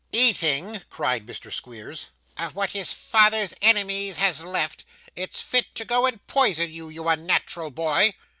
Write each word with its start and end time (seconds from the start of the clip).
'Eating!' 0.11 0.81
cried 0.89 1.27
Mr. 1.27 1.53
Squeers, 1.53 2.09
'of 2.35 2.55
what 2.55 2.71
his 2.71 2.91
father's 2.91 3.53
enemies 3.61 4.17
has 4.17 4.43
left! 4.43 4.83
It's 5.15 5.41
fit 5.41 5.75
to 5.75 5.85
go 5.85 6.07
and 6.07 6.25
poison 6.25 6.71
you, 6.73 6.89
you 6.89 7.03
unnat'ral 7.07 7.69
boy. 7.69 8.15